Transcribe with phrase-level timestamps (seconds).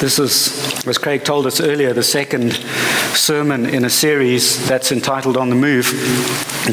[0.00, 2.54] This is, as Craig told us earlier, the second
[3.12, 5.84] sermon in a series that's entitled On the Move.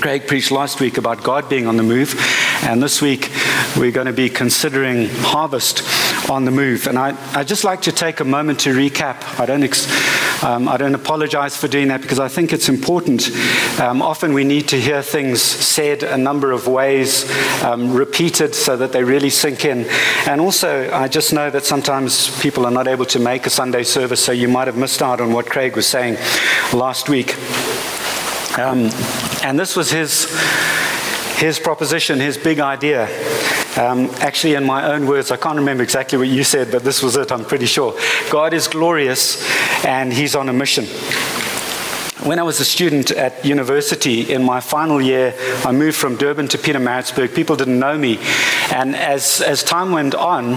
[0.02, 2.16] Craig preached last week about God being on the move,
[2.64, 3.30] and this week
[3.76, 5.84] we're going to be considering harvest
[6.30, 6.88] on the move.
[6.88, 9.38] And I, I'd just like to take a moment to recap.
[9.38, 9.88] I don't, ex-
[10.44, 13.30] um, I don't apologize for doing that because I think it's important.
[13.80, 17.30] Um, often we need to hear things said a number of ways,
[17.64, 19.86] um, repeated so that they really sink in.
[20.28, 23.84] And also, I just know that sometimes people are not able to make a Sunday
[23.84, 26.18] service, so you might have missed out on what Craig was saying
[26.74, 27.36] last week.
[28.58, 28.90] Um,
[29.44, 30.26] and this was his,
[31.38, 33.08] his proposition, his big idea.
[33.78, 37.04] Um, actually, in my own words, I can't remember exactly what you said, but this
[37.04, 37.96] was it, I'm pretty sure.
[38.32, 39.46] God is glorious
[39.86, 40.86] and he's on a mission.
[42.28, 46.50] When I was a student at university in my final year, I moved from Durban
[46.50, 47.34] to Pietermaritzburg.
[47.34, 48.20] People didn't know me.
[48.70, 50.56] And as, as time went on,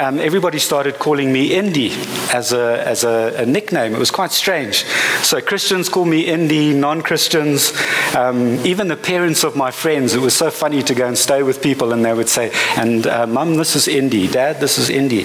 [0.00, 1.90] um, everybody started calling me Indy
[2.32, 3.96] as, a, as a, a, nickname.
[3.96, 4.84] It was quite strange.
[5.24, 7.72] So Christians call me Indy, non Christians,
[8.14, 10.14] um, even the parents of my friends.
[10.14, 13.08] It was so funny to go and stay with people, and they would say, And
[13.08, 14.28] uh, mum, this is Indy.
[14.28, 15.24] Dad, this is Indy.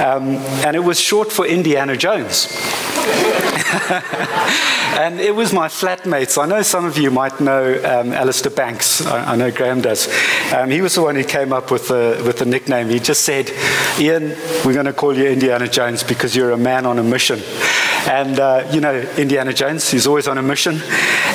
[0.00, 2.46] Um, and it was short for Indiana Jones.
[4.98, 6.42] and it was my flatmates.
[6.42, 9.04] I know some of you might know um, Alistair Banks.
[9.04, 10.08] I, I, know Graham does.
[10.54, 12.88] Um, he was the one who came up with the, with the nickname.
[12.88, 13.50] He just said,
[13.98, 14.30] Ian,
[14.64, 17.40] we're going to call you Indiana Jones because you're a man on a mission.
[18.06, 20.80] And, uh, you know, Indiana Jones, he's always on a mission.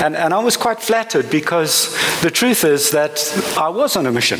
[0.01, 3.19] And, and I was quite flattered because the truth is that
[3.59, 4.39] I was on a mission,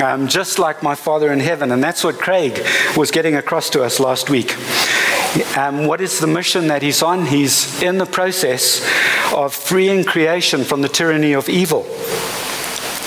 [0.00, 1.72] um, just like my Father in heaven.
[1.72, 2.64] And that's what Craig
[2.96, 4.54] was getting across to us last week.
[5.56, 7.26] Um, what is the mission that he's on?
[7.26, 8.80] He's in the process
[9.34, 11.84] of freeing creation from the tyranny of evil.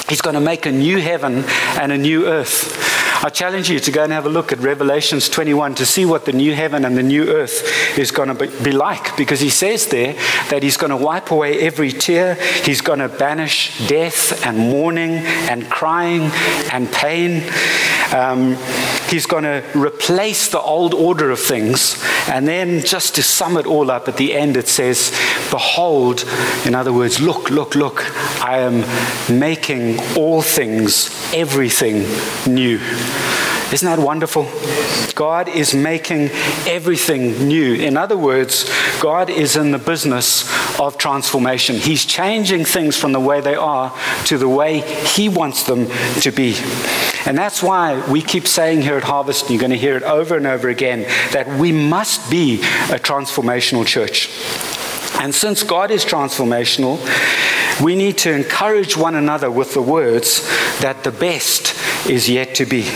[0.07, 1.43] He's going to make a new heaven
[1.79, 2.98] and a new earth.
[3.21, 6.23] I challenge you to go and have a look at Revelations 21 to see what
[6.23, 9.87] the new heaven and the new earth is going to be like, because he says
[9.87, 10.13] there
[10.49, 15.15] that he's going to wipe away every tear, he's going to banish death and mourning
[15.49, 16.31] and crying
[16.71, 17.43] and pain.
[18.13, 18.55] Um,
[19.09, 22.01] he's going to replace the old order of things.
[22.27, 25.11] And then, just to sum it all up, at the end it says,
[25.51, 26.23] Behold,
[26.65, 28.05] in other words, look, look, look,
[28.43, 28.85] I am
[29.39, 32.05] making all things, everything
[32.51, 32.79] new.
[33.71, 34.47] Isn't that wonderful?
[35.13, 36.29] God is making
[36.65, 37.75] everything new.
[37.75, 38.67] In other words,
[38.99, 40.49] God is in the business
[40.79, 41.75] of transformation.
[41.75, 45.87] He's changing things from the way they are to the way He wants them
[46.21, 46.55] to be.
[47.27, 50.03] And that's why we keep saying here at Harvest, and you're going to hear it
[50.03, 52.55] over and over again, that we must be
[52.89, 54.29] a transformational church.
[55.19, 56.97] And since God is transformational,
[57.83, 60.41] we need to encourage one another with the words
[60.79, 61.75] that the best
[62.09, 62.89] is yet to be.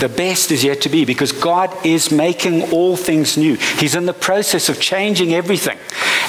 [0.00, 3.54] The best is yet to be because God is making all things new.
[3.54, 5.78] He's in the process of changing everything,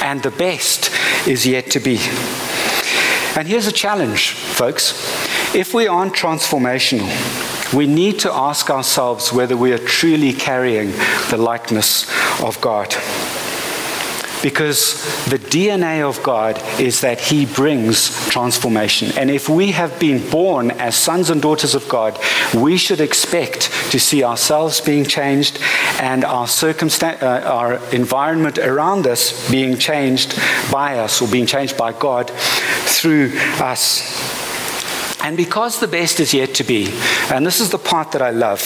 [0.01, 0.89] and the best
[1.27, 1.99] is yet to be.
[3.35, 4.93] And here's a challenge, folks.
[5.53, 7.07] If we aren't transformational,
[7.73, 10.91] we need to ask ourselves whether we are truly carrying
[11.29, 12.09] the likeness
[12.41, 12.95] of God.
[14.47, 19.11] Because the DNA of God is that He brings transformation.
[19.17, 22.17] And if we have been born as sons and daughters of God,
[22.55, 25.59] we should expect to see ourselves being changed
[25.99, 30.39] and our, circumstance, uh, our environment around us being changed
[30.71, 33.83] by us or being changed by God through us.
[35.25, 36.87] And because the best is yet to be,
[37.33, 38.63] and this is the part that I love,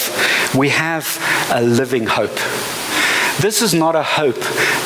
[0.56, 1.18] we have
[1.50, 2.38] a living hope.
[3.40, 4.40] This is not a hope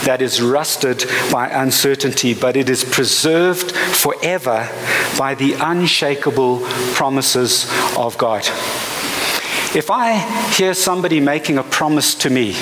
[0.05, 4.69] that is rusted by uncertainty, but it is preserved forever
[5.19, 6.61] by the unshakable
[6.95, 8.43] promises of God.
[9.75, 10.15] If I
[10.53, 12.55] hear somebody making a promise to me,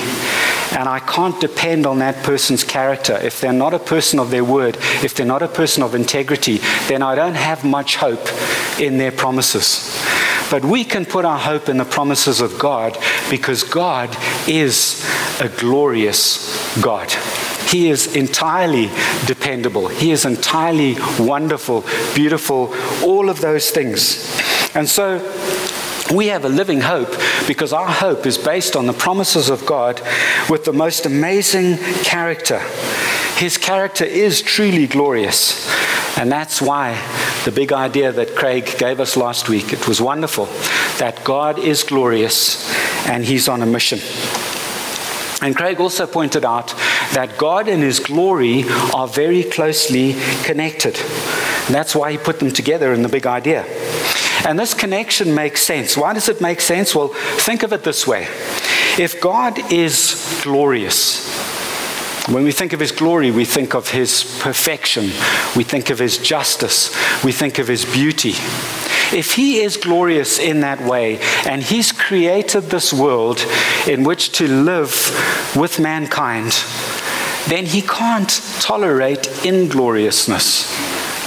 [0.71, 3.17] and I can't depend on that person's character.
[3.21, 6.57] If they're not a person of their word, if they're not a person of integrity,
[6.87, 8.27] then I don't have much hope
[8.79, 9.97] in their promises.
[10.51, 12.97] But we can put our hope in the promises of God
[13.29, 14.15] because God
[14.47, 15.01] is
[15.39, 17.11] a glorious God.
[17.67, 18.89] He is entirely
[19.25, 19.87] dependable.
[19.87, 21.83] He is entirely wonderful,
[22.13, 22.73] beautiful,
[23.03, 24.39] all of those things.
[24.75, 25.19] And so
[26.13, 27.13] we have a living hope
[27.47, 30.01] because our hope is based on the promises of God
[30.49, 32.59] with the most amazing character.
[33.37, 35.67] His character is truly glorious.
[36.17, 37.01] And that's why
[37.43, 40.45] the big idea that Craig gave us last week, it was wonderful
[40.99, 42.71] that God is glorious
[43.07, 43.99] and he's on a mission.
[45.45, 46.69] And Craig also pointed out
[47.13, 48.63] that God and His glory
[48.95, 50.97] are very closely connected.
[50.97, 53.63] And that's why He put them together in the big idea.
[54.47, 55.95] And this connection makes sense.
[55.95, 56.95] Why does it make sense?
[56.95, 58.23] Well, think of it this way
[58.97, 61.29] If God is glorious,
[62.27, 65.11] when we think of his glory, we think of his perfection,
[65.55, 66.89] we think of his justice,
[67.23, 68.33] we think of his beauty.
[69.13, 73.45] If he is glorious in that way, and he's created this world
[73.87, 74.93] in which to live
[75.55, 76.53] with mankind,
[77.47, 78.29] then he can't
[78.59, 80.71] tolerate ingloriousness,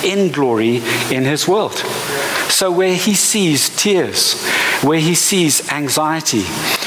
[0.02, 0.82] inglory
[1.12, 1.76] in his world.
[2.48, 4.44] So, where he sees tears,
[4.82, 6.42] where he sees anxiety,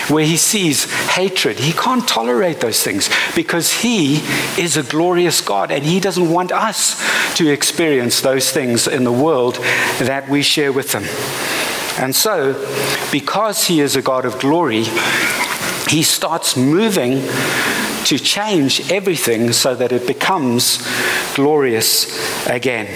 [0.07, 4.21] where he sees hatred, he can't tolerate those things because he
[4.57, 7.01] is a glorious God and he doesn't want us
[7.35, 9.55] to experience those things in the world
[9.99, 11.03] that we share with him.
[12.01, 12.53] And so,
[13.11, 14.85] because he is a God of glory,
[15.89, 17.21] he starts moving
[18.05, 20.88] to change everything so that it becomes
[21.35, 22.88] glorious again.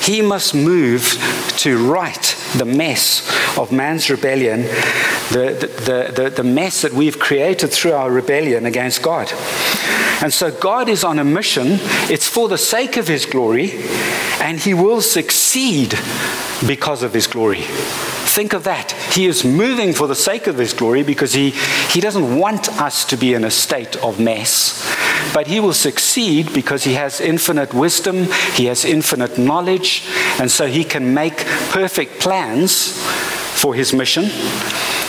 [0.00, 1.18] He must move
[1.58, 3.28] to right the mess
[3.58, 4.62] of man's rebellion,
[5.30, 9.32] the, the, the, the, mess that we've created through our rebellion against God.
[10.22, 11.78] And so God is on a mission.
[12.10, 13.72] It's for the sake of his glory,
[14.40, 15.94] and he will succeed
[16.66, 17.62] because of his glory.
[17.62, 18.92] Think of that.
[19.12, 21.50] He is moving for the sake of his glory because he,
[21.90, 24.82] he doesn't want us to be in a state of mess.
[25.32, 30.06] But he will succeed because he has infinite wisdom, he has infinite knowledge,
[30.38, 31.38] and so he can make
[31.70, 32.98] perfect plans
[33.54, 34.30] for his mission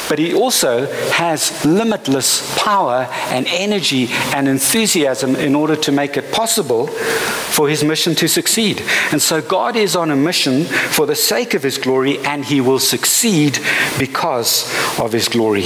[0.08, 6.32] but he also has limitless power and energy and enthusiasm in order to make it
[6.32, 8.82] possible for his mission to succeed.
[9.12, 12.62] And so God is on a mission for the sake of his glory, and he
[12.62, 13.60] will succeed
[13.98, 15.66] because of his glory.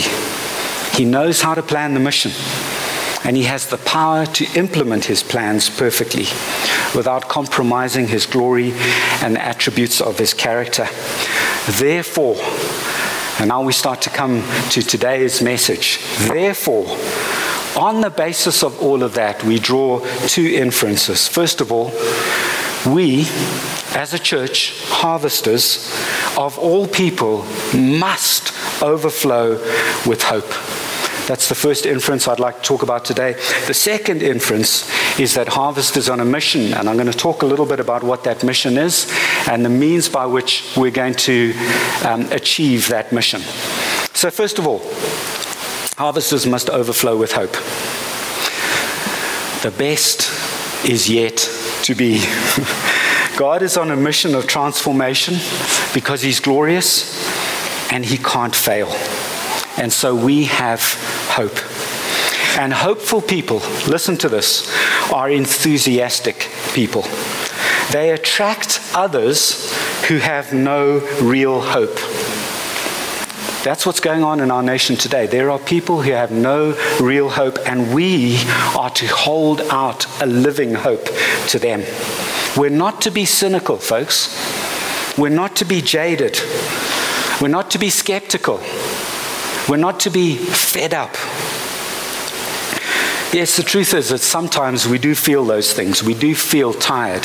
[0.93, 2.31] He knows how to plan the mission.
[3.29, 6.25] And he has the power to implement his plans perfectly
[6.95, 8.71] without compromising his glory
[9.21, 10.87] and the attributes of his character.
[11.73, 12.37] Therefore,
[13.39, 15.99] and now we start to come to today's message.
[16.21, 16.87] Therefore,
[17.77, 21.27] on the basis of all of that, we draw two inferences.
[21.27, 21.91] First of all,
[22.91, 23.27] we,
[23.93, 25.95] as a church, harvesters
[26.35, 29.51] of all people, must overflow
[30.07, 30.51] with hope.
[31.29, 33.33] That's the first inference I'd like to talk about today.
[33.67, 34.89] The second inference
[35.19, 37.79] is that Harvest is on a mission, and I'm going to talk a little bit
[37.79, 39.07] about what that mission is
[39.47, 41.53] and the means by which we're going to
[42.03, 43.41] um, achieve that mission.
[44.15, 44.81] So, first of all,
[45.97, 47.53] harvesters must overflow with hope.
[49.61, 50.31] The best
[50.83, 51.47] is yet
[51.83, 52.23] to be.
[53.37, 55.35] God is on a mission of transformation
[55.93, 57.13] because He's glorious
[57.91, 58.89] and He can't fail.
[59.79, 60.81] And so we have
[61.29, 61.57] hope.
[62.59, 64.69] And hopeful people, listen to this,
[65.11, 67.03] are enthusiastic people.
[67.91, 69.73] They attract others
[70.07, 71.95] who have no real hope.
[73.63, 75.27] That's what's going on in our nation today.
[75.27, 78.37] There are people who have no real hope, and we
[78.77, 81.07] are to hold out a living hope
[81.49, 81.83] to them.
[82.57, 84.35] We're not to be cynical, folks.
[85.17, 86.39] We're not to be jaded.
[87.41, 88.59] We're not to be skeptical.
[89.69, 91.13] We're not to be fed up.
[93.31, 96.01] Yes, the truth is that sometimes we do feel those things.
[96.01, 97.23] We do feel tired.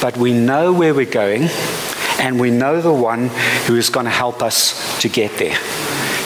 [0.00, 1.50] But we know where we're going,
[2.18, 3.28] and we know the one
[3.66, 5.58] who is going to help us to get there.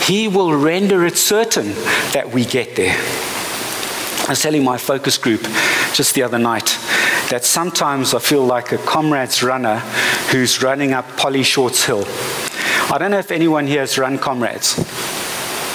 [0.05, 1.75] He will render it certain
[2.13, 2.95] that we get there.
[2.95, 5.43] I was telling my focus group
[5.93, 6.79] just the other night
[7.31, 9.79] that sometimes I feel like a comrade's runner
[10.31, 12.05] who's running up Polly Shortts Hill.
[12.89, 14.77] I don't know if anyone here has run comrades.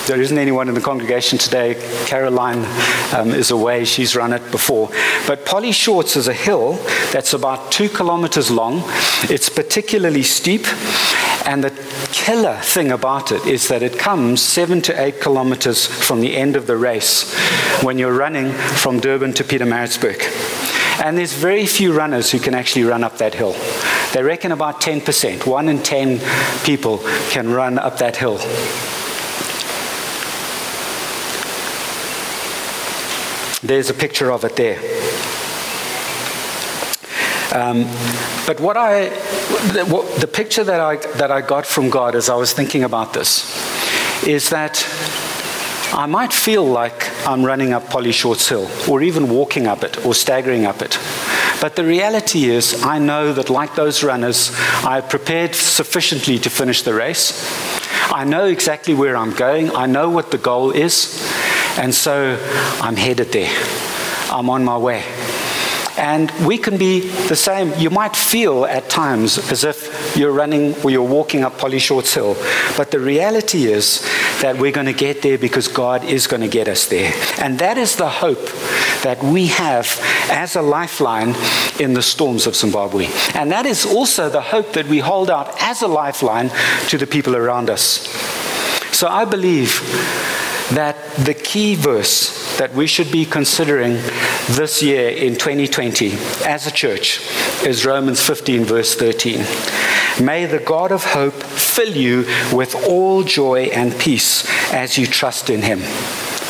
[0.08, 1.76] There isn't anyone in the congregation today.
[2.06, 2.66] Caroline
[3.14, 3.86] um, is away.
[3.86, 4.90] She's run it before.
[5.28, 6.74] But Polly Shortts is a hill
[7.12, 8.82] that's about two kilometers long.
[9.30, 10.66] It's particularly steep.
[11.46, 11.72] And the
[12.12, 16.56] killer thing about it is that it comes seven to eight kilometers from the end
[16.56, 17.34] of the race
[17.82, 20.22] when you're running from Durban to Pietermaritzburg.
[21.04, 23.56] And there's very few runners who can actually run up that hill.
[24.14, 25.48] They reckon about 10%.
[25.48, 26.20] One in 10
[26.64, 27.00] people
[27.32, 28.40] can run up that hill.
[33.64, 34.80] There's a picture of it there.
[37.54, 37.84] Um,
[38.48, 39.10] but what I,
[39.74, 42.84] the, what, the picture that I, that I got from God as I was thinking
[42.84, 43.46] about this
[44.26, 44.88] is that
[45.94, 50.06] I might feel like I'm running up Polly Shortts Hill, or even walking up it,
[50.06, 50.98] or staggering up it.
[51.60, 54.52] But the reality is, I know that, like those runners,
[54.86, 57.46] I've prepared sufficiently to finish the race.
[58.10, 61.22] I know exactly where I'm going, I know what the goal is.
[61.78, 62.38] And so
[62.82, 63.52] I'm headed there.
[64.32, 65.04] I'm on my way.
[65.98, 67.74] And we can be the same.
[67.78, 72.14] You might feel at times as if you're running or you're walking up Polly Shortts
[72.14, 72.36] Hill.
[72.78, 74.02] But the reality is
[74.42, 77.14] that we're going to get there because God is going to get us there.
[77.40, 78.46] And that is the hope
[79.04, 80.00] that we have
[80.32, 81.36] as a lifeline
[81.80, 83.08] in the storms of Zimbabwe.
[83.36, 86.52] And that is also the hope that we hold out as a lifeline
[86.88, 88.08] to the people around us.
[88.92, 89.82] So I believe
[90.72, 93.94] that the key verse that we should be considering
[94.52, 96.14] this year in 2020
[96.46, 97.20] as a church
[97.66, 99.40] is Romans 15, verse 13.
[100.26, 105.50] May the God of hope fill you with all joy and peace as you trust
[105.50, 105.80] in him,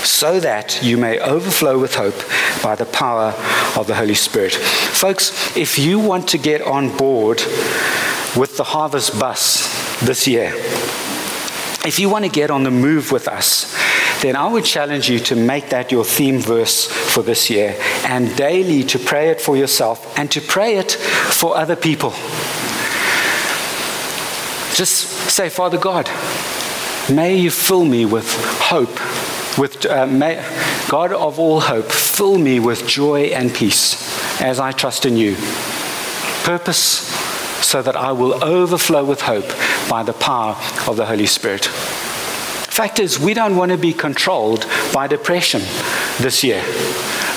[0.04, 2.22] so that you may overflow with hope
[2.62, 3.34] by the power
[3.76, 4.54] of the Holy Spirit.
[4.54, 7.38] Folks, if you want to get on board
[8.36, 10.54] with the harvest bus this year,
[11.84, 13.76] if you want to get on the move with us,
[14.22, 17.76] then I would challenge you to make that your theme verse for this year
[18.06, 22.12] and daily to pray it for yourself and to pray it for other people.
[24.76, 26.10] Just say, Father God,
[27.12, 29.00] may you fill me with hope.
[29.58, 30.36] With, uh, may,
[30.88, 35.36] God of all hope, fill me with joy and peace as I trust in you.
[36.44, 37.10] Purpose
[37.66, 39.50] so that I will overflow with hope
[39.90, 40.56] by the power
[40.88, 41.70] of the Holy Spirit.
[42.82, 45.62] Fact is, we don't want to be controlled by depression
[46.20, 46.64] this year.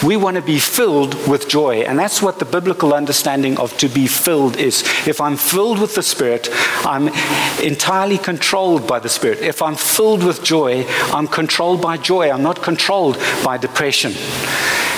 [0.02, 1.82] We want to be filled with joy.
[1.82, 4.84] And that's what the biblical understanding of to be filled is.
[5.06, 6.48] If I'm filled with the Spirit,
[6.86, 7.08] I'm
[7.62, 9.40] entirely controlled by the Spirit.
[9.40, 12.30] If I'm filled with joy, I'm controlled by joy.
[12.30, 14.14] I'm not controlled by depression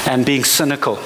[0.06, 0.98] and being cynical.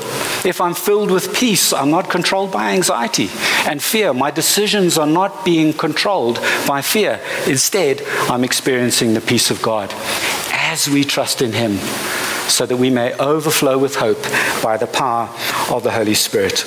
[0.45, 3.29] If I'm filled with peace, I'm not controlled by anxiety
[3.67, 4.13] and fear.
[4.13, 7.21] My decisions are not being controlled by fear.
[7.47, 9.93] Instead, I'm experiencing the peace of God
[10.53, 11.77] as we trust in Him
[12.49, 14.23] so that we may overflow with hope
[14.63, 15.29] by the power
[15.71, 16.65] of the Holy Spirit.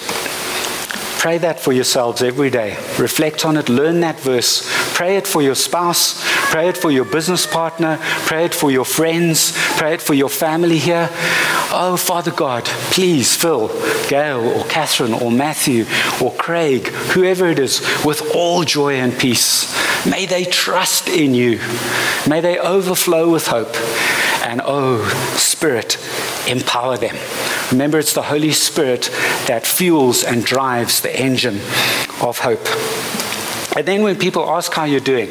[1.24, 2.76] Pray that for yourselves every day.
[3.00, 3.70] Reflect on it.
[3.70, 4.70] Learn that verse.
[4.94, 6.22] Pray it for your spouse.
[6.52, 7.98] Pray it for your business partner.
[8.28, 9.54] Pray it for your friends.
[9.78, 11.08] Pray it for your family here.
[11.72, 13.70] Oh, Father God, please fill
[14.10, 15.86] Gail or Catherine or Matthew
[16.22, 19.74] or Craig, whoever it is, with all joy and peace.
[20.06, 21.62] May they trust in you.
[22.28, 23.78] May they overflow with hope.
[24.44, 25.98] And oh, Spirit,
[26.50, 27.16] empower them.
[27.72, 29.10] Remember, it's the Holy Spirit
[29.48, 31.60] that fuels and drives the engine
[32.22, 32.68] of hope.
[33.76, 35.30] And then when people ask how you're doing,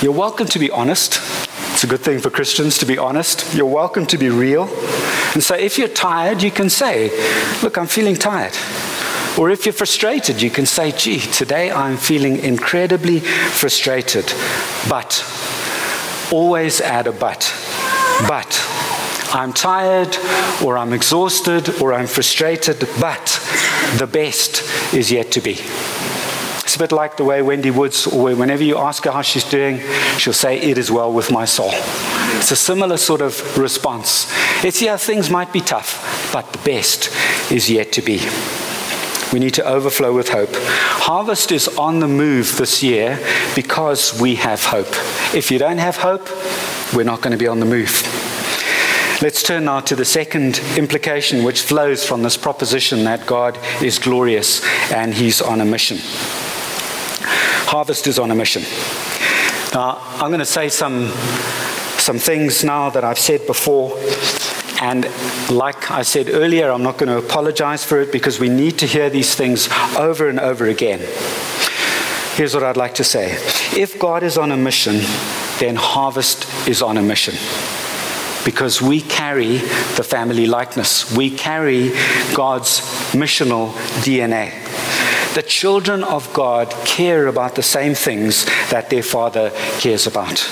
[0.00, 1.20] you're welcome to be honest.
[1.72, 3.54] It's a good thing for Christians to be honest.
[3.54, 4.64] You're welcome to be real.
[5.34, 7.10] And so if you're tired, you can say,
[7.62, 8.56] Look, I'm feeling tired.
[9.38, 14.26] Or if you're frustrated, you can say, Gee, today I'm feeling incredibly frustrated.
[14.88, 15.24] But,
[16.30, 17.52] always add a but.
[18.28, 18.52] But,
[19.34, 20.16] I'm tired,
[20.62, 23.40] or I'm exhausted, or I'm frustrated, but
[23.98, 24.62] the best
[24.92, 25.52] is yet to be.
[25.52, 29.44] It's a bit like the way Wendy Woods, or whenever you ask her how she's
[29.44, 29.80] doing,
[30.18, 31.70] she'll say, It is well with my soul.
[31.72, 34.30] It's a similar sort of response.
[34.62, 37.10] It's, yeah, things might be tough, but the best
[37.50, 38.20] is yet to be.
[39.32, 40.50] We need to overflow with hope.
[40.52, 43.18] Harvest is on the move this year
[43.54, 44.94] because we have hope.
[45.34, 46.28] If you don't have hope,
[46.94, 48.02] we're not going to be on the move.
[49.22, 54.00] Let's turn now to the second implication, which flows from this proposition that God is
[54.00, 55.98] glorious and He's on a mission.
[57.70, 58.62] Harvest is on a mission.
[59.72, 61.06] Now, I'm going to say some,
[61.98, 63.96] some things now that I've said before.
[64.80, 65.04] And
[65.48, 68.86] like I said earlier, I'm not going to apologize for it because we need to
[68.86, 70.98] hear these things over and over again.
[72.34, 73.34] Here's what I'd like to say
[73.78, 74.96] If God is on a mission,
[75.60, 77.36] then harvest is on a mission
[78.44, 79.58] because we carry
[79.96, 81.14] the family likeness.
[81.14, 81.90] We carry
[82.34, 82.80] God's
[83.12, 83.72] missional
[84.02, 84.52] DNA.
[85.34, 90.46] The children of God care about the same things that their Father cares about.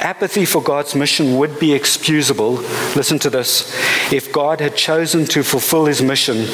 [0.00, 2.54] Apathy for God's mission would be excusable,
[2.94, 3.74] listen to this,
[4.12, 6.46] if God had chosen to fulfill his mission,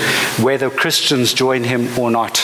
[0.42, 2.38] whether Christians join him or not.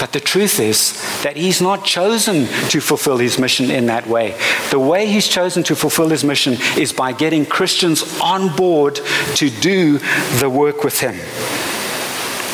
[0.00, 4.38] But the truth is that he's not chosen to fulfill his mission in that way.
[4.70, 9.00] The way he's chosen to fulfill his mission is by getting Christians on board
[9.34, 9.98] to do
[10.38, 11.16] the work with him.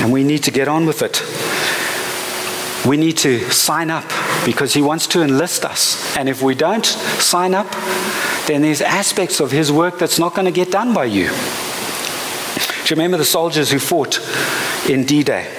[0.02, 1.22] And we need to get on with it.
[2.88, 4.04] We need to sign up
[4.44, 6.16] because he wants to enlist us.
[6.16, 7.70] And if we don't sign up,
[8.46, 11.28] then there's aspects of his work that's not going to get done by you.
[11.28, 14.18] Do you remember the soldiers who fought
[14.88, 15.50] in D Day?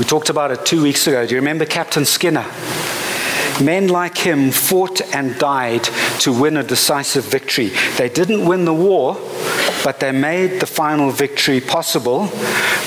[0.00, 1.26] We talked about it two weeks ago.
[1.26, 2.46] Do you remember Captain Skinner?
[3.62, 5.84] Men like him fought and died
[6.20, 7.70] to win a decisive victory.
[7.98, 9.18] They didn't win the war,
[9.84, 12.30] but they made the final victory possible,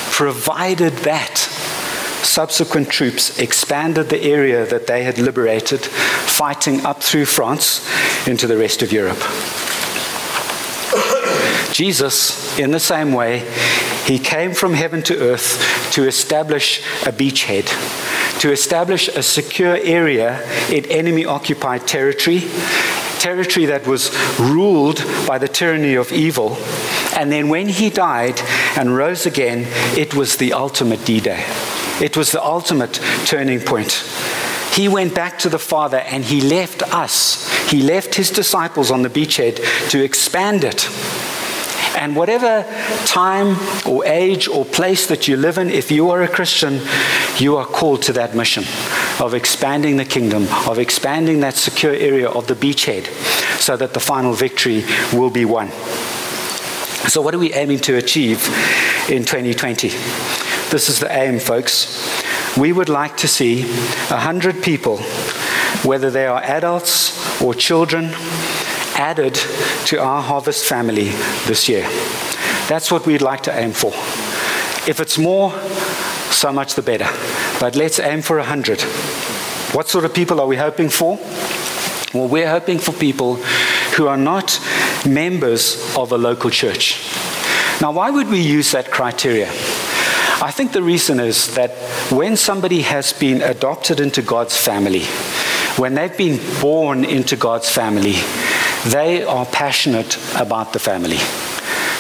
[0.10, 7.88] provided that subsequent troops expanded the area that they had liberated, fighting up through France
[8.28, 9.22] into the rest of Europe.
[11.74, 13.40] Jesus, in the same way,
[14.06, 17.68] he came from heaven to earth to establish a beachhead,
[18.40, 20.40] to establish a secure area
[20.70, 22.44] in enemy occupied territory,
[23.18, 26.58] territory that was ruled by the tyranny of evil.
[27.18, 28.40] And then when he died
[28.78, 29.66] and rose again,
[29.98, 31.44] it was the ultimate D Day.
[32.00, 33.94] It was the ultimate turning point.
[34.74, 39.02] He went back to the Father and he left us, he left his disciples on
[39.02, 40.88] the beachhead to expand it
[41.96, 42.64] and whatever
[43.06, 46.82] time or age or place that you live in, if you are a Christian,
[47.38, 48.64] you are called to that mission
[49.20, 53.08] of expanding the kingdom, of expanding that secure area of the beachhead
[53.60, 54.84] so that the final victory
[55.14, 55.70] will be won.
[57.10, 58.48] So, what are we aiming to achieve
[59.10, 59.90] in 2020?
[60.70, 62.24] This is the aim, folks.
[62.58, 64.98] We would like to see 100 people,
[65.84, 68.14] whether they are adults or children,
[68.96, 69.36] added
[69.86, 71.10] to our harvest family
[71.46, 71.84] this year.
[72.68, 73.92] That's what we'd like to aim for.
[74.90, 75.52] If it's more,
[76.32, 77.08] so much the better.
[77.60, 78.82] But let's aim for 100.
[79.74, 81.18] What sort of people are we hoping for?
[82.14, 83.36] Well, we're hoping for people
[83.96, 84.60] who are not
[85.06, 87.02] members of a local church.
[87.82, 89.48] Now, why would we use that criteria?
[90.42, 91.72] I think the reason is that
[92.12, 95.06] when somebody has been adopted into God's family,
[95.78, 98.16] when they've been born into God's family,
[98.86, 101.20] they are passionate about the family.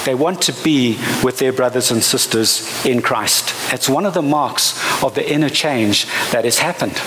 [0.05, 3.53] They want to be with their brothers and sisters in Christ.
[3.73, 6.97] It's one of the marks of the inner change that has happened.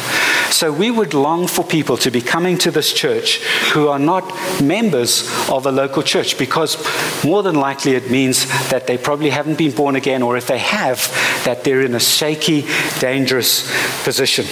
[0.50, 3.42] So we would long for people to be coming to this church
[3.74, 4.24] who are not
[4.62, 6.76] members of a local church because
[7.22, 10.58] more than likely it means that they probably haven't been born again, or if they
[10.58, 10.98] have,
[11.44, 12.64] that they're in a shaky,
[13.00, 13.70] dangerous
[14.04, 14.46] position.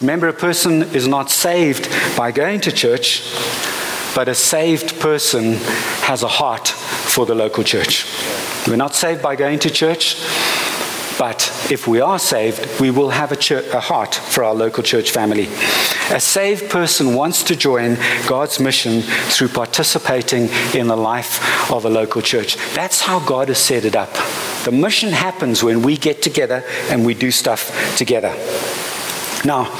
[0.00, 3.34] Remember, a person is not saved by going to church,
[4.18, 5.52] but a saved person
[6.02, 8.04] has a heart for the local church.
[8.66, 10.16] We're not saved by going to church,
[11.16, 11.40] but
[11.70, 15.12] if we are saved, we will have a, church, a, heart for our local church
[15.12, 15.46] family.
[16.10, 21.88] A saved person wants to join God's mission through participating in the life of a
[21.88, 22.56] local church.
[22.74, 24.12] That's how God has set it up.
[24.64, 28.34] The mission happens when we get together and we do stuff together.
[29.44, 29.70] Now,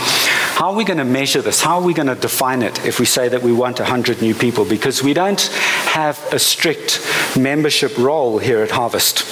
[0.58, 1.62] how are we going to measure this?
[1.62, 4.34] How are we going to define it if we say that we want 100 new
[4.34, 4.64] people?
[4.64, 5.40] Because we don't
[5.86, 7.00] have a strict
[7.38, 9.22] membership roll here at Harvest.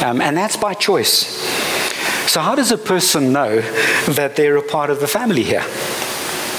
[0.00, 1.26] Um, and that's by choice.
[2.30, 3.60] So, how does a person know
[4.12, 5.64] that they're a part of the family here?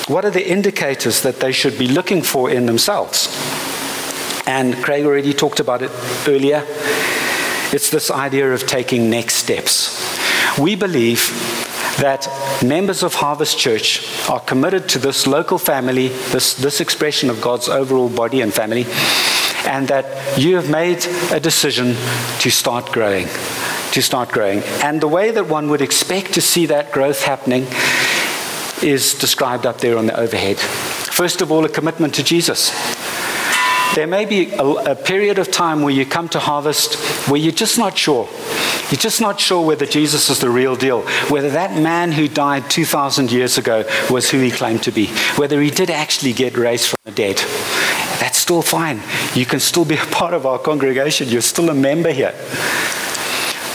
[0.09, 3.29] What are the indicators that they should be looking for in themselves?
[4.45, 5.91] And Craig already talked about it
[6.27, 6.65] earlier.
[7.71, 9.97] It's this idea of taking next steps.
[10.59, 11.62] We believe
[11.97, 12.27] that
[12.63, 17.69] members of Harvest Church are committed to this local family, this, this expression of God's
[17.69, 18.85] overall body and family,
[19.65, 21.95] and that you have made a decision
[22.39, 23.27] to start growing.
[23.91, 24.59] To start growing.
[24.81, 27.67] And the way that one would expect to see that growth happening
[28.81, 30.59] is described up there on the overhead.
[30.59, 32.71] First of all, a commitment to Jesus.
[33.95, 36.95] There may be a, a period of time where you come to harvest
[37.29, 38.27] where you're just not sure.
[38.89, 42.71] You're just not sure whether Jesus is the real deal, whether that man who died
[42.71, 46.87] 2,000 years ago was who he claimed to be, whether he did actually get raised
[46.87, 47.37] from the dead.
[48.19, 48.99] That's still fine.
[49.35, 52.33] You can still be a part of our congregation, you're still a member here.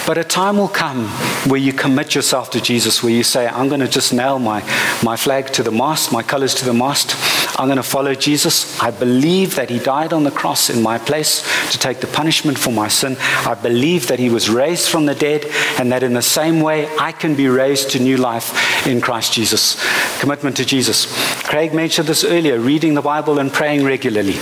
[0.04, 1.06] But a time will come
[1.50, 4.62] where you commit yourself to Jesus, where you say, I'm going to just nail my,
[5.04, 7.14] my flag to the mast, my colors to the mast.
[7.58, 8.80] I'm going to follow Jesus.
[8.80, 11.42] I believe that he died on the cross in my place
[11.72, 13.16] to take the punishment for my sin.
[13.18, 15.44] I believe that he was raised from the dead
[15.76, 19.32] and that in the same way I can be raised to new life in Christ
[19.32, 19.76] Jesus.
[20.20, 21.06] Commitment to Jesus.
[21.42, 24.36] Craig mentioned this earlier reading the Bible and praying regularly.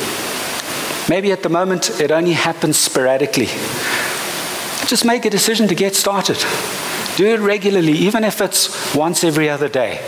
[1.09, 3.47] Maybe at the moment it only happens sporadically.
[4.87, 6.37] Just make a decision to get started.
[7.17, 10.01] Do it regularly, even if it's once every other day.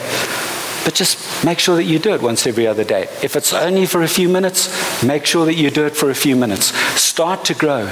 [0.84, 3.02] But just make sure that you do it once every other day.
[3.22, 6.14] If it's only for a few minutes, make sure that you do it for a
[6.14, 6.74] few minutes.
[7.00, 7.90] Start to grow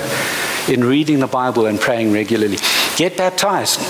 [0.68, 2.58] in reading the Bible and praying regularly.
[2.96, 3.80] Get baptized.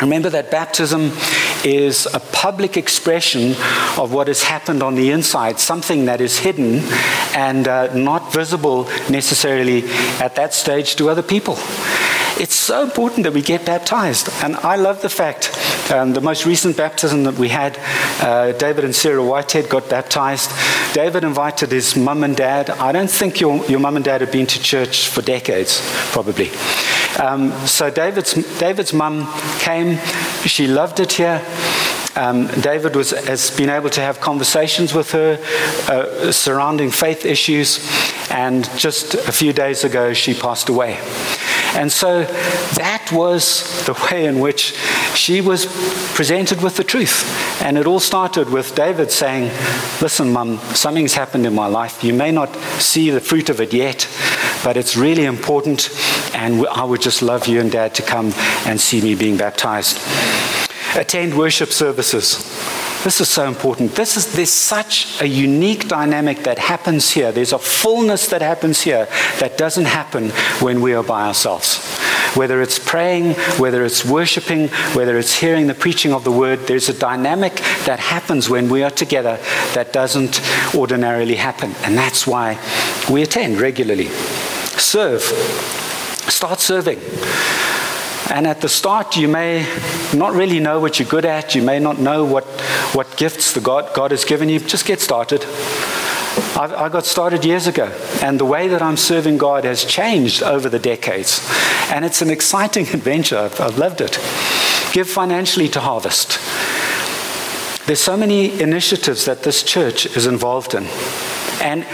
[0.00, 1.12] Remember that baptism
[1.62, 3.50] is a public expression
[3.98, 6.80] of what has happened on the inside, something that is hidden
[7.34, 9.84] and uh, not visible necessarily
[10.20, 11.58] at that stage to other people.
[12.40, 14.30] It's so important that we get baptized.
[14.42, 15.54] And I love the fact,
[15.92, 17.78] um, the most recent baptism that we had,
[18.22, 20.50] uh, David and Sarah Whitehead got baptized.
[20.94, 22.70] David invited his mum and dad.
[22.70, 26.48] I don't think your, your mum and dad have been to church for decades, probably.
[27.18, 29.98] Um, so David's, David's mum came.
[30.46, 31.44] She loved it here.
[32.16, 35.38] Um, David was, has been able to have conversations with her
[35.88, 37.86] uh, surrounding faith issues,
[38.30, 40.98] and just a few days ago, she passed away.
[41.74, 44.76] And so that was the way in which
[45.14, 45.66] she was
[46.14, 47.24] presented with the truth.
[47.62, 49.50] And it all started with David saying,
[50.00, 52.02] Listen, Mum, something's happened in my life.
[52.02, 54.08] You may not see the fruit of it yet,
[54.64, 55.90] but it's really important.
[56.34, 58.32] And I would just love you and Dad to come
[58.66, 59.98] and see me being baptized.
[60.96, 62.36] Attend worship services.
[63.02, 63.94] This is so important.
[63.94, 67.32] This is, there's such a unique dynamic that happens here.
[67.32, 69.08] There's a fullness that happens here
[69.38, 70.28] that doesn't happen
[70.60, 71.82] when we are by ourselves.
[72.36, 76.90] Whether it's praying, whether it's worshiping, whether it's hearing the preaching of the word, there's
[76.90, 77.54] a dynamic
[77.86, 79.38] that happens when we are together
[79.72, 80.42] that doesn't
[80.74, 81.74] ordinarily happen.
[81.82, 82.58] And that's why
[83.10, 84.08] we attend regularly.
[84.76, 85.22] Serve.
[85.22, 87.00] Start serving.
[88.30, 89.66] And at the start, you may
[90.14, 91.56] not really know what you're good at.
[91.56, 92.44] You may not know what,
[92.94, 94.60] what gifts the God, God has given you.
[94.60, 95.44] Just get started.
[96.56, 100.68] I, got started years ago, and the way that I'm serving God has changed over
[100.68, 101.44] the decades.
[101.90, 103.36] And it's an exciting adventure.
[103.36, 104.12] I've, I've loved it.
[104.92, 106.38] Give financially to Harvest.
[107.86, 110.86] There's so many initiatives that this church is involved in.
[111.60, 111.84] And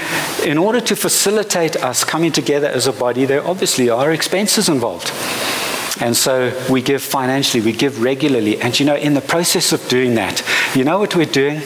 [0.44, 5.10] in order to facilitate us coming together as a body, there obviously are expenses involved.
[6.00, 8.60] And so we give financially, we give regularly.
[8.60, 10.42] And you know, in the process of doing that,
[10.74, 11.62] you know what we're doing?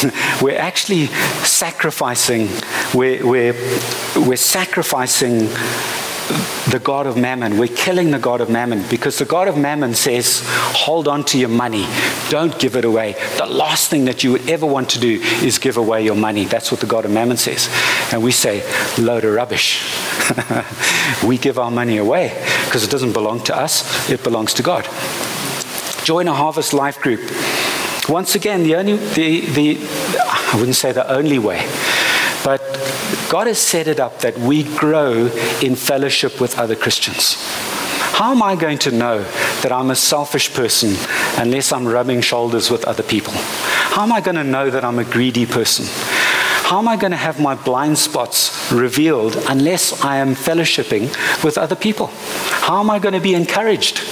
[0.42, 1.06] we're actually
[1.44, 2.48] sacrificing,
[2.94, 3.52] we're, we're,
[4.16, 5.48] we're sacrificing
[6.70, 7.58] the God of Mammon.
[7.58, 11.38] We're killing the God of Mammon because the God of Mammon says, hold on to
[11.38, 11.86] your money.
[12.28, 13.16] Don't give it away.
[13.38, 16.44] The last thing that you would ever want to do is give away your money.
[16.44, 17.68] That's what the God of Mammon says.
[18.12, 18.62] And we say,
[18.98, 19.82] load of rubbish.
[21.24, 22.28] we give our money away
[22.66, 24.84] because it doesn't belong to us, it belongs to God.
[26.04, 27.20] Join a Harvest Life group.
[28.08, 29.78] Once again, the only, the, the,
[30.18, 31.68] I wouldn't say the only way,
[32.42, 32.60] but
[33.28, 35.26] God has set it up that we grow
[35.62, 37.36] in fellowship with other Christians.
[38.20, 39.22] How am I going to know
[39.62, 40.94] that I'm a selfish person
[41.38, 43.32] unless I'm rubbing shoulders with other people?
[43.34, 45.86] How am I going to know that I'm a greedy person?
[46.70, 51.56] How am I going to have my blind spots revealed unless I am fellowshipping with
[51.56, 52.08] other people?
[52.08, 54.02] How am I going to be encouraged?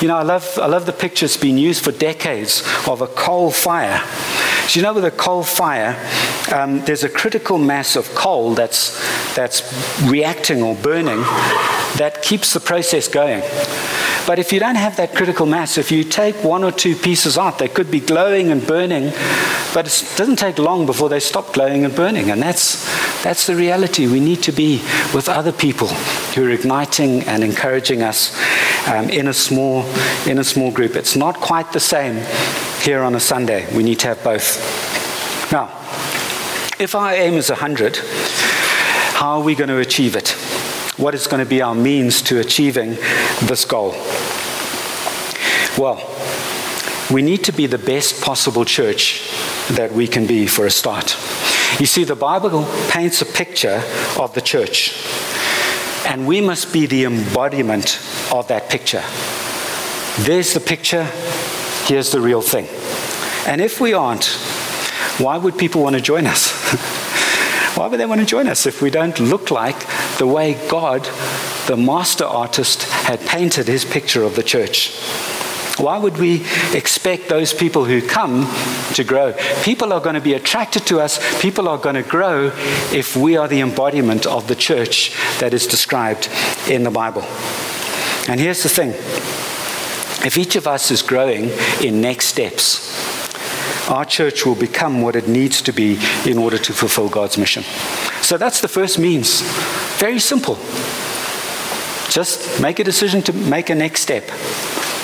[0.00, 3.50] You know, I love, I love the pictures being used for decades of a coal
[3.50, 4.02] fire
[4.70, 5.96] so you know, with a coal fire,
[6.54, 8.94] um, there's a critical mass of coal that's,
[9.34, 9.64] that's
[10.04, 11.18] reacting or burning
[11.96, 13.40] that keeps the process going.
[14.28, 17.36] But if you don't have that critical mass, if you take one or two pieces
[17.36, 19.12] out, they could be glowing and burning,
[19.74, 22.30] but it doesn't take long before they stop glowing and burning.
[22.30, 22.84] And that's,
[23.24, 24.06] that's the reality.
[24.06, 28.40] We need to be with other people who are igniting and encouraging us
[28.86, 29.82] um, in, a small,
[30.28, 30.94] in a small group.
[30.94, 32.24] It's not quite the same
[32.82, 33.66] here on a Sunday.
[33.76, 34.58] We need to have both.
[35.52, 35.66] Now,
[36.78, 40.30] if our aim is 100, how are we going to achieve it?
[40.96, 42.90] What is going to be our means to achieving
[43.42, 43.92] this goal?
[45.78, 46.00] Well,
[47.10, 49.28] we need to be the best possible church
[49.70, 51.16] that we can be for a start.
[51.78, 53.82] You see, the Bible paints a picture
[54.18, 54.94] of the church,
[56.06, 57.98] and we must be the embodiment
[58.32, 59.02] of that picture.
[60.24, 61.08] There's the picture,
[61.90, 62.68] here's the real thing.
[63.48, 64.26] And if we aren't,
[65.18, 66.52] why would people want to join us?
[67.76, 69.76] why would they want to join us if we don't look like
[70.18, 71.02] the way God,
[71.66, 75.00] the master artist, had painted his picture of the church?
[75.78, 78.48] Why would we expect those people who come
[78.94, 79.34] to grow?
[79.64, 82.52] People are going to be attracted to us, people are going to grow
[82.92, 86.28] if we are the embodiment of the church that is described
[86.68, 87.22] in the Bible.
[88.28, 88.94] And here's the thing
[90.24, 91.50] if each of us is growing
[91.82, 92.90] in next steps,
[93.90, 97.64] our church will become what it needs to be in order to fulfill God's mission.
[98.22, 99.42] So that's the first means.
[99.98, 100.56] Very simple.
[102.10, 104.30] Just make a decision to make a next step.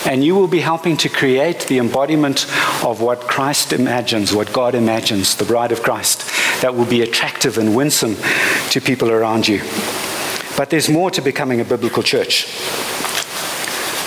[0.06, 2.44] And you will be helping to create the embodiment
[2.84, 6.30] of what Christ imagines, what God imagines, the bride of Christ,
[6.62, 8.16] that will be attractive and winsome
[8.70, 9.62] to people around you.
[10.56, 12.46] But there's more to becoming a biblical church.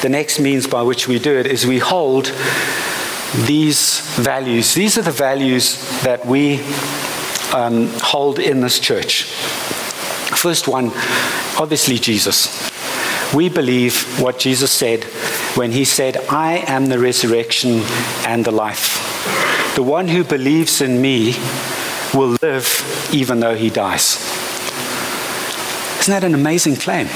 [0.02, 2.32] The next means by which we do it is we hold
[3.46, 4.74] these values.
[4.74, 6.60] These are the values that we
[7.54, 9.24] um, hold in this church.
[9.24, 10.92] First one,
[11.60, 12.70] obviously, Jesus.
[13.34, 15.04] We believe what Jesus said
[15.56, 17.82] when he said, I am the resurrection
[18.26, 19.76] and the life.
[19.76, 21.36] The one who believes in me,
[22.14, 24.16] will live even though he dies.
[26.02, 27.08] Isn't that an amazing claim?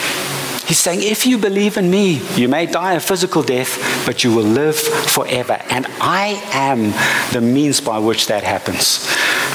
[0.65, 4.33] He's saying, if you believe in me, you may die a physical death, but you
[4.33, 5.59] will live forever.
[5.69, 6.93] And I am
[7.33, 8.85] the means by which that happens.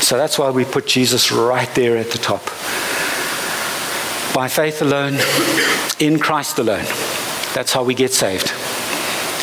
[0.04, 2.44] So that's why we put Jesus right there at the top.
[4.34, 5.18] By faith alone,
[5.98, 6.84] in Christ alone.
[7.54, 8.52] That's how we get saved.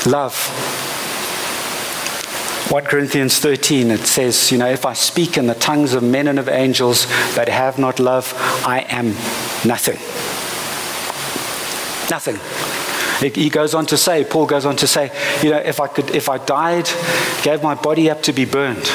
[0.06, 0.36] Love.
[2.72, 6.28] 1 Corinthians 13, it says, You know, if I speak in the tongues of men
[6.28, 8.34] and of angels, but have not love,
[8.66, 9.10] I am
[9.68, 9.98] nothing.
[12.10, 12.40] Nothing.
[13.20, 16.12] He goes on to say, Paul goes on to say, you know, if I could,
[16.12, 16.90] if I died,
[17.44, 18.90] gave my body up to be burned,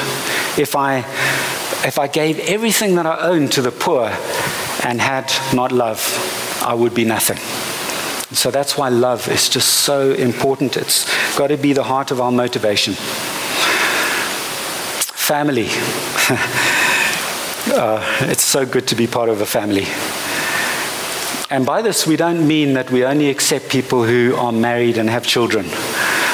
[0.57, 0.99] if I,
[1.85, 4.05] if I gave everything that I owned to the poor
[4.83, 5.99] and had not love,
[6.63, 7.37] I would be nothing.
[8.35, 10.77] So that's why love is just so important.
[10.77, 11.05] It's
[11.37, 12.93] got to be the heart of our motivation.
[15.03, 15.67] Family.
[17.73, 19.85] uh, it's so good to be part of a family.
[21.51, 25.09] And by this, we don't mean that we only accept people who are married and
[25.09, 25.65] have children.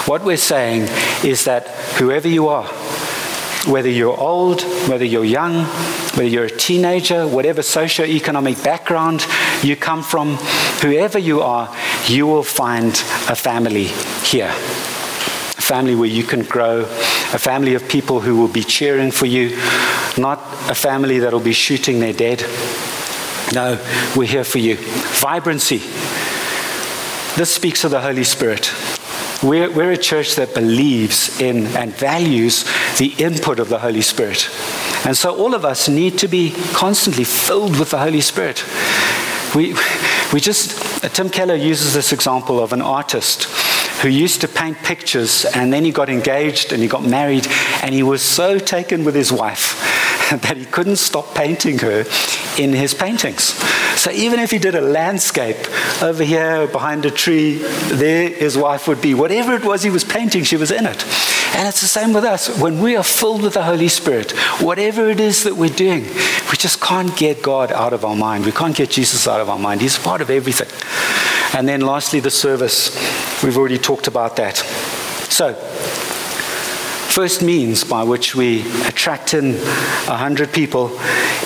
[0.05, 0.83] What we're saying
[1.25, 2.67] is that whoever you are,
[3.65, 5.65] whether you're old, whether you're young,
[6.13, 9.25] whether you're a teenager, whatever socio-economic background
[9.63, 10.35] you come from,
[10.83, 11.75] whoever you are,
[12.05, 12.91] you will find
[13.27, 13.85] a family
[14.23, 14.49] here.
[14.49, 19.25] A family where you can grow, a family of people who will be cheering for
[19.25, 19.57] you,
[20.15, 20.37] not
[20.69, 22.45] a family that will be shooting their dead.
[23.53, 23.81] No,
[24.15, 24.75] we're here for you.
[24.75, 25.77] Vibrancy.
[27.37, 28.73] This speaks of the Holy Spirit.
[29.41, 32.65] We're, we're a church that believes in and values
[32.97, 34.49] the input of the Holy Spirit.
[35.05, 38.65] And so all of us need to be constantly filled with the Holy Spirit.
[39.55, 39.75] We,
[40.33, 43.43] we just, uh, Tim Keller uses this example of an artist
[44.01, 47.47] who used to paint pictures and then he got engaged and he got married
[47.81, 49.86] and he was so taken with his wife
[50.41, 52.03] that he couldn't stop painting her
[52.57, 53.53] in his paintings.
[53.99, 55.57] So even if he did a landscape
[56.01, 57.57] over here behind a tree,
[57.91, 59.13] there his wife would be.
[59.13, 61.05] Whatever it was he was painting, she was in it.
[61.55, 62.59] And it's the same with us.
[62.59, 66.57] When we are filled with the Holy Spirit, whatever it is that we're doing, we
[66.57, 68.45] just can't get God out of our mind.
[68.45, 69.81] We can't get Jesus out of our mind.
[69.81, 70.69] He's part of everything.
[71.57, 72.91] And then lastly, the service.
[73.43, 74.57] We've already talked about that.
[75.29, 75.53] So,
[77.09, 80.99] first means by which we attract in 100 people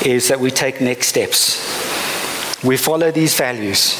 [0.05, 1.57] is that we take next steps.
[2.63, 3.95] We follow these values.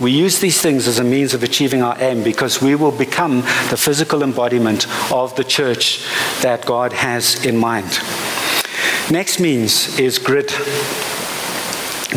[0.00, 3.42] We use these things as a means of achieving our aim because we will become
[3.70, 6.04] the physical embodiment of the church
[6.40, 8.00] that God has in mind.
[9.10, 10.48] Next means is grid.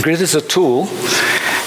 [0.02, 0.86] Grid is a tool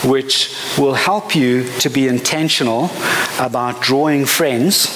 [0.04, 2.90] which will help you to be intentional
[3.38, 4.86] about drawing friends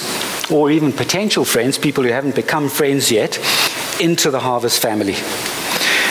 [0.52, 3.38] or even potential friends, people who haven't become friends yet,
[4.00, 5.14] into the Harvest family.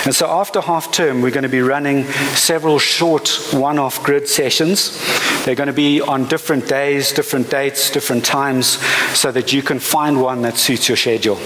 [0.03, 4.27] And so after half term, we're going to be running several short one off grid
[4.27, 4.97] sessions.
[5.45, 8.79] They're going to be on different days, different dates, different times,
[9.15, 11.37] so that you can find one that suits your schedule.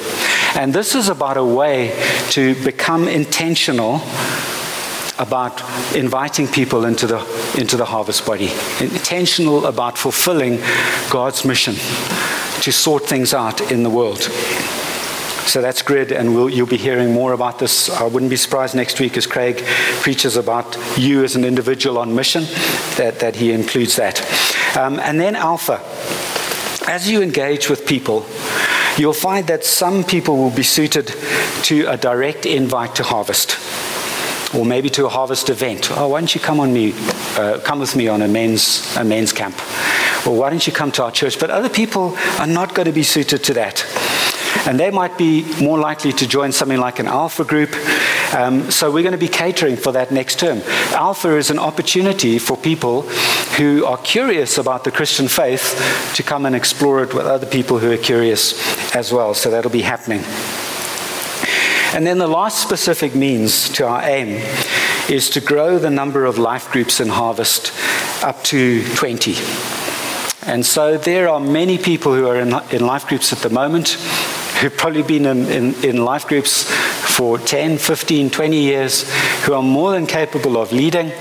[0.55, 1.93] And this is about a way
[2.29, 3.95] to become intentional
[5.17, 5.61] about
[5.93, 7.19] inviting people into the,
[7.57, 10.59] into the harvest body, intentional about fulfilling
[11.09, 11.75] God's mission
[12.61, 14.21] to sort things out in the world.
[15.47, 17.89] So that's grid, and we'll, you'll be hearing more about this.
[17.89, 19.63] I wouldn't be surprised next week as Craig
[20.01, 22.43] preaches about you as an individual on mission,
[22.97, 24.21] that, that he includes that.
[24.75, 25.81] Um, and then Alpha.
[26.87, 28.25] As you engage with people,
[28.97, 31.13] you'll find that some people will be suited
[31.63, 33.57] to a direct invite to harvest
[34.55, 35.89] or maybe to a harvest event.
[35.91, 36.93] Oh, why don't you come on me,
[37.37, 39.55] uh, come with me on a men's, a men's camp?
[40.25, 41.39] Or why don't you come to our church?
[41.39, 43.85] But other people are not going to be suited to that.
[44.67, 47.75] And they might be more likely to join something like an alpha group.
[48.33, 50.61] Um, so we're going to be catering for that next term.
[50.93, 53.03] Alpha is an opportunity for people
[53.57, 57.77] who are curious about the Christian faith to come and explore it with other people
[57.77, 59.33] who are curious as well.
[59.33, 60.21] So that'll be happening.
[61.95, 64.43] And then the last specific means to our aim
[65.09, 67.71] is to grow the number of life groups in Harvest
[68.23, 69.84] up to 20.
[70.45, 73.97] And so there are many people who are in, in life groups at the moment
[74.59, 79.11] who've probably been in, in, in life groups for 10, 15, 20 years
[79.43, 81.11] who are more than capable of leading.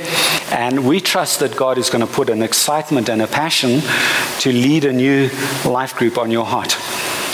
[0.50, 3.80] And we trust that God is going to put an excitement and a passion
[4.40, 5.30] to lead a new
[5.64, 6.76] life group on your heart.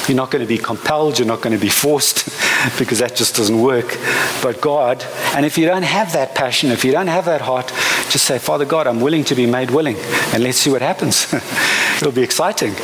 [0.09, 2.27] You're not going to be compelled, you're not going to be forced
[2.79, 3.97] because that just doesn't work.
[4.43, 7.69] But God, and if you don't have that passion, if you don't have that heart,
[8.11, 9.97] just say, Father God, I'm willing to be made willing,
[10.33, 11.33] and let's see what happens.
[12.01, 12.75] It'll be exciting.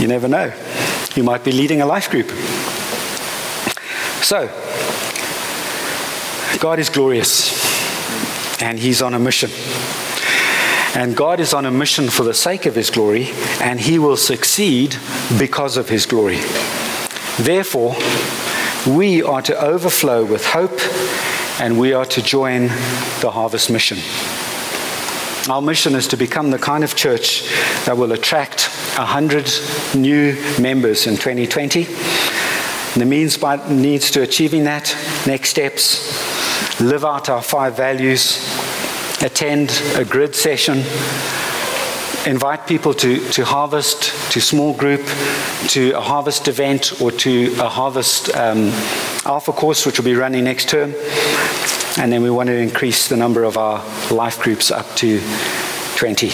[0.00, 0.52] You never know.
[1.14, 2.28] You might be leading a life group.
[4.22, 4.48] So,
[6.58, 9.50] God is glorious, and He's on a mission.
[10.96, 13.28] And God is on a mission for the sake of His glory,
[13.60, 14.96] and He will succeed
[15.38, 16.40] because of His glory.
[17.38, 17.94] Therefore,
[18.86, 20.80] we are to overflow with hope,
[21.60, 22.62] and we are to join
[23.20, 23.98] the harvest mission.
[25.48, 27.48] Our mission is to become the kind of church
[27.84, 28.64] that will attract
[28.98, 29.48] 100
[29.94, 31.84] new members in 2020.
[32.98, 38.44] The means by needs to achieving that, next steps, live out our five values,
[39.22, 40.78] attend a grid session,
[42.26, 45.06] invite people to, to harvest, to small group,
[45.68, 48.70] to a harvest event, or to a harvest um,
[49.24, 50.92] alpha course, which will be running next term.
[51.98, 53.78] And then we want to increase the number of our
[54.10, 55.20] life groups up to
[55.96, 56.28] 20.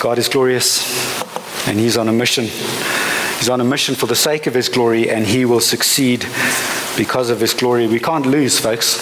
[0.00, 0.82] God is glorious,
[1.66, 2.44] and He's on a mission.
[2.44, 6.26] He's on a mission for the sake of His glory, and He will succeed
[6.96, 7.86] because of His glory.
[7.86, 8.98] We can't lose, folks.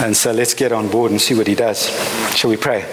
[0.00, 1.88] And so let's get on board and see what He does.
[2.36, 2.84] Shall we pray?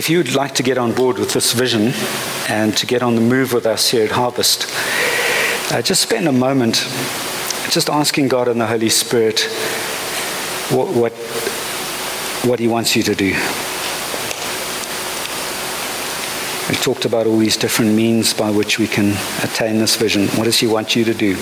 [0.00, 1.92] If you'd like to get on board with this vision
[2.48, 4.64] and to get on the move with us here at Harvest,
[5.70, 6.76] uh, just spend a moment
[7.68, 9.42] just asking God and the Holy Spirit
[10.70, 11.12] what, what,
[12.48, 13.34] what He wants you to do.
[16.70, 19.10] We talked about all these different means by which we can
[19.44, 20.28] attain this vision.
[20.28, 21.34] What does He want you to do?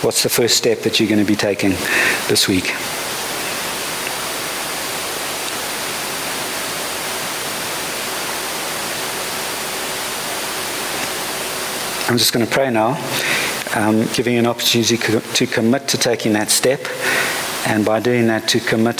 [0.00, 1.70] What's the first step that you're going to be taking
[2.26, 2.74] this week?
[12.12, 13.02] I'm just going to pray now,
[13.74, 16.80] um, giving you an opportunity to commit to taking that step,
[17.66, 18.98] and by doing that, to commit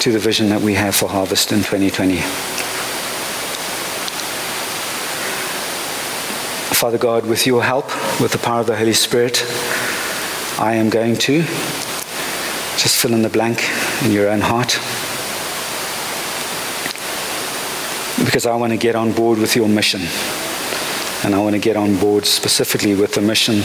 [0.00, 2.16] to the vision that we have for Harvest in 2020.
[6.74, 7.86] Father God, with your help,
[8.20, 9.44] with the power of the Holy Spirit,
[10.58, 11.42] I am going to
[12.76, 13.62] just fill in the blank
[14.02, 14.80] in your own heart.
[18.24, 20.00] Because I want to get on board with your mission.
[21.26, 23.56] And I want to get on board specifically with the mission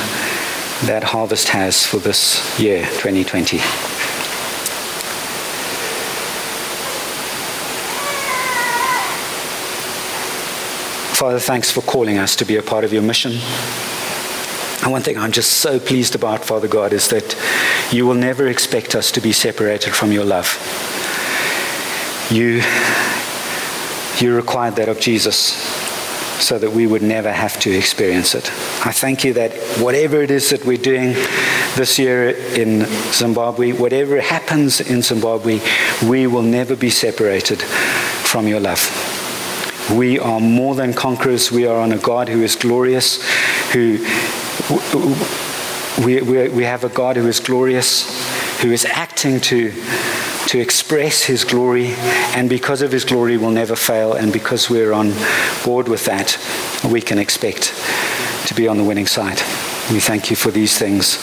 [0.88, 3.60] that Harvest has for this year, 2020.
[11.20, 13.34] Father, thanks for calling us to be a part of your mission.
[14.82, 17.38] And one thing I'm just so pleased about, Father God, is that
[17.94, 20.58] you will never expect us to be separated from your love.
[22.32, 22.64] You,
[24.18, 25.91] you required that of Jesus
[26.42, 28.50] so that we would never have to experience it.
[28.86, 31.14] I thank you that whatever it is that we're doing
[31.76, 35.60] this year in Zimbabwe, whatever happens in Zimbabwe,
[36.08, 38.82] we will never be separated from your love.
[39.96, 41.52] We are more than conquerors.
[41.52, 43.22] We are on a God who is glorious,
[43.72, 44.00] who
[46.04, 49.72] we, we, we have a God who is glorious, who is acting to
[50.52, 51.94] to express his glory,
[52.36, 55.14] and because of his glory will never fail, and because we're on
[55.64, 56.38] board with that,
[56.92, 57.74] we can expect
[58.48, 59.38] to be on the winning side.
[59.94, 61.16] We thank you for these things.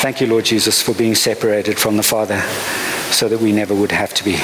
[0.00, 2.40] Thank you, Lord Jesus, for being separated from the Father
[3.10, 4.38] so that we never would have to be.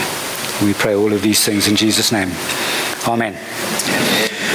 [0.67, 2.33] We pray all of these things in Jesus' name.
[3.07, 4.28] Amen.